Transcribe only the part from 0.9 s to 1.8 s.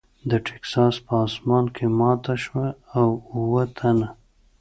په اسمان